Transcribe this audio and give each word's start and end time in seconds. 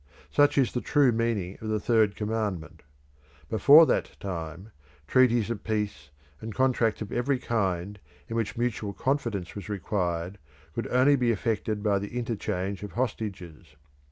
Such 0.31 0.57
is 0.57 0.71
the 0.71 0.81
true 0.81 1.11
meaning 1.11 1.59
of 1.61 1.67
the 1.67 1.79
Third 1.79 2.15
Commandment. 2.15 2.81
Before 3.51 3.85
that 3.85 4.17
time 4.19 4.71
treaties 5.05 5.51
of 5.51 5.63
peace 5.63 6.09
and 6.39 6.55
contracts 6.55 7.03
of 7.03 7.11
every 7.11 7.37
kind 7.37 7.99
in 8.27 8.35
which 8.35 8.57
mutual 8.57 8.93
confidence 8.93 9.53
was 9.53 9.69
required 9.69 10.39
could 10.73 10.87
only 10.87 11.15
be 11.17 11.29
effected 11.29 11.83
by 11.83 11.99
the 11.99 12.17
interchange 12.17 12.81
of 12.81 12.93
hostages. 12.93 13.75